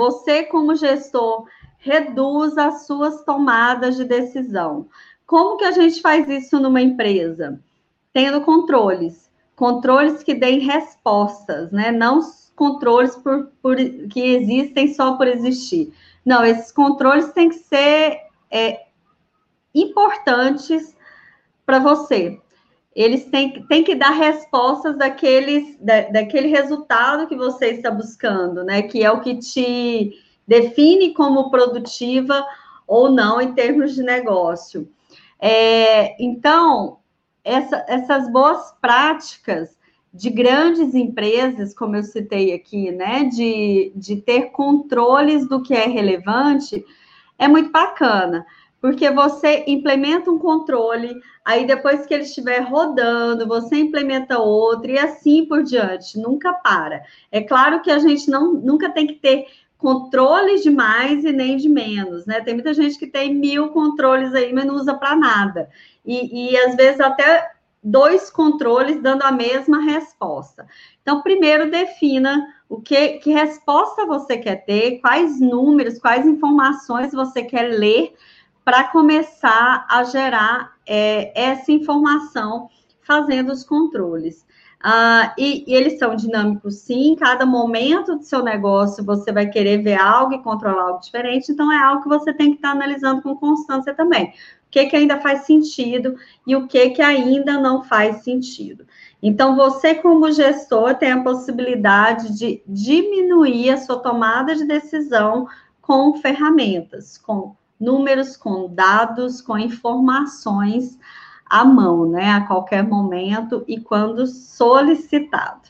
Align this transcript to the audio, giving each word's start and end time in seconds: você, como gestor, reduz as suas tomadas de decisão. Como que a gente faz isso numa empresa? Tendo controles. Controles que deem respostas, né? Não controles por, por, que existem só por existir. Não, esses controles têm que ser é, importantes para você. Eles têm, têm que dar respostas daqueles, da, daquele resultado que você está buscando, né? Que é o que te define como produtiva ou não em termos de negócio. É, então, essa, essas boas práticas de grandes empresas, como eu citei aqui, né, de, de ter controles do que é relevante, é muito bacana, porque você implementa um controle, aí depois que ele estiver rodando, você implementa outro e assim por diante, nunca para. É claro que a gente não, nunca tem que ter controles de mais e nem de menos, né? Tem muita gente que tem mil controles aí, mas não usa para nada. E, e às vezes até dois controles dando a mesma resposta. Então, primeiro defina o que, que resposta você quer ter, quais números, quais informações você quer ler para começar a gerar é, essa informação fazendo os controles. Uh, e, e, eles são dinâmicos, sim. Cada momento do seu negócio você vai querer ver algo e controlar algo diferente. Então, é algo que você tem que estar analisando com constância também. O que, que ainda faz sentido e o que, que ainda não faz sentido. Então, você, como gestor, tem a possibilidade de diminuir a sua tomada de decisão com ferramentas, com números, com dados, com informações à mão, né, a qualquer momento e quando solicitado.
você, 0.00 0.44
como 0.44 0.74
gestor, 0.74 1.46
reduz 1.78 2.56
as 2.56 2.86
suas 2.86 3.22
tomadas 3.22 3.96
de 3.96 4.04
decisão. 4.04 4.88
Como 5.26 5.58
que 5.58 5.64
a 5.64 5.72
gente 5.72 6.00
faz 6.00 6.26
isso 6.26 6.58
numa 6.58 6.80
empresa? 6.80 7.60
Tendo 8.10 8.40
controles. 8.40 9.30
Controles 9.54 10.22
que 10.22 10.32
deem 10.32 10.60
respostas, 10.60 11.70
né? 11.70 11.92
Não 11.92 12.20
controles 12.56 13.14
por, 13.16 13.50
por, 13.60 13.76
que 13.76 14.20
existem 14.20 14.94
só 14.94 15.18
por 15.18 15.26
existir. 15.28 15.92
Não, 16.24 16.42
esses 16.44 16.72
controles 16.72 17.30
têm 17.32 17.50
que 17.50 17.56
ser 17.56 18.20
é, 18.50 18.86
importantes 19.74 20.96
para 21.66 21.78
você. 21.78 22.40
Eles 22.94 23.24
têm, 23.26 23.64
têm 23.66 23.84
que 23.84 23.94
dar 23.94 24.10
respostas 24.10 24.98
daqueles, 24.98 25.78
da, 25.80 26.02
daquele 26.08 26.48
resultado 26.48 27.26
que 27.26 27.36
você 27.36 27.68
está 27.68 27.90
buscando, 27.90 28.64
né? 28.64 28.82
Que 28.82 29.04
é 29.04 29.10
o 29.10 29.20
que 29.20 29.36
te 29.36 30.12
define 30.46 31.14
como 31.14 31.50
produtiva 31.50 32.44
ou 32.86 33.10
não 33.10 33.40
em 33.40 33.54
termos 33.54 33.94
de 33.94 34.02
negócio. 34.02 34.90
É, 35.40 36.22
então, 36.22 36.98
essa, 37.44 37.84
essas 37.88 38.30
boas 38.30 38.74
práticas 38.80 39.78
de 40.12 40.28
grandes 40.28 40.94
empresas, 40.94 41.72
como 41.72 41.94
eu 41.94 42.02
citei 42.02 42.52
aqui, 42.52 42.90
né, 42.90 43.24
de, 43.24 43.92
de 43.94 44.16
ter 44.16 44.50
controles 44.50 45.48
do 45.48 45.62
que 45.62 45.72
é 45.72 45.86
relevante, 45.86 46.84
é 47.38 47.46
muito 47.46 47.70
bacana, 47.70 48.44
porque 48.80 49.10
você 49.10 49.64
implementa 49.66 50.30
um 50.30 50.38
controle, 50.38 51.14
aí 51.44 51.66
depois 51.66 52.06
que 52.06 52.14
ele 52.14 52.22
estiver 52.22 52.60
rodando, 52.60 53.46
você 53.46 53.76
implementa 53.76 54.38
outro 54.38 54.90
e 54.90 54.98
assim 54.98 55.44
por 55.44 55.62
diante, 55.62 56.18
nunca 56.18 56.52
para. 56.52 57.02
É 57.30 57.42
claro 57.42 57.82
que 57.82 57.90
a 57.90 57.98
gente 57.98 58.30
não, 58.30 58.54
nunca 58.54 58.90
tem 58.90 59.06
que 59.06 59.14
ter 59.14 59.46
controles 59.76 60.62
de 60.62 60.70
mais 60.70 61.24
e 61.24 61.32
nem 61.32 61.56
de 61.56 61.68
menos, 61.68 62.26
né? 62.26 62.40
Tem 62.40 62.54
muita 62.54 62.72
gente 62.74 62.98
que 62.98 63.06
tem 63.06 63.34
mil 63.34 63.68
controles 63.68 64.34
aí, 64.34 64.52
mas 64.52 64.66
não 64.66 64.76
usa 64.76 64.94
para 64.94 65.16
nada. 65.16 65.68
E, 66.04 66.50
e 66.50 66.56
às 66.58 66.74
vezes 66.74 67.00
até 67.00 67.50
dois 67.82 68.30
controles 68.30 69.00
dando 69.00 69.22
a 69.22 69.32
mesma 69.32 69.80
resposta. 69.80 70.66
Então, 71.02 71.22
primeiro 71.22 71.70
defina 71.70 72.46
o 72.68 72.80
que, 72.80 73.18
que 73.18 73.32
resposta 73.32 74.06
você 74.06 74.36
quer 74.36 74.64
ter, 74.64 75.00
quais 75.00 75.40
números, 75.40 75.98
quais 75.98 76.26
informações 76.26 77.12
você 77.12 77.42
quer 77.42 77.70
ler 77.70 78.14
para 78.70 78.84
começar 78.84 79.84
a 79.90 80.04
gerar 80.04 80.74
é, 80.86 81.32
essa 81.34 81.72
informação 81.72 82.68
fazendo 83.00 83.50
os 83.50 83.64
controles. 83.64 84.46
Uh, 84.78 85.26
e, 85.36 85.64
e, 85.66 85.74
eles 85.74 85.98
são 85.98 86.14
dinâmicos, 86.14 86.76
sim. 86.76 87.16
Cada 87.18 87.44
momento 87.44 88.14
do 88.14 88.22
seu 88.22 88.44
negócio 88.44 89.04
você 89.04 89.32
vai 89.32 89.48
querer 89.48 89.78
ver 89.78 90.00
algo 90.00 90.34
e 90.34 90.42
controlar 90.44 90.84
algo 90.84 91.00
diferente. 91.00 91.50
Então, 91.50 91.72
é 91.72 91.82
algo 91.82 92.04
que 92.04 92.08
você 92.08 92.32
tem 92.32 92.50
que 92.50 92.58
estar 92.58 92.70
analisando 92.70 93.22
com 93.22 93.34
constância 93.34 93.92
também. 93.92 94.26
O 94.28 94.70
que, 94.70 94.86
que 94.86 94.94
ainda 94.94 95.18
faz 95.18 95.40
sentido 95.40 96.14
e 96.46 96.54
o 96.54 96.68
que, 96.68 96.90
que 96.90 97.02
ainda 97.02 97.60
não 97.60 97.82
faz 97.82 98.22
sentido. 98.22 98.86
Então, 99.20 99.56
você, 99.56 99.96
como 99.96 100.30
gestor, 100.30 100.94
tem 100.94 101.10
a 101.10 101.24
possibilidade 101.24 102.38
de 102.38 102.62
diminuir 102.68 103.70
a 103.70 103.78
sua 103.78 103.98
tomada 103.98 104.54
de 104.54 104.64
decisão 104.64 105.48
com 105.82 106.14
ferramentas, 106.14 107.18
com 107.18 107.56
números, 107.80 108.36
com 108.36 108.72
dados, 108.72 109.40
com 109.40 109.56
informações 109.58 110.98
à 111.46 111.64
mão, 111.64 112.08
né, 112.08 112.30
a 112.30 112.46
qualquer 112.46 112.86
momento 112.86 113.64
e 113.66 113.80
quando 113.80 114.26
solicitado. 114.26 115.68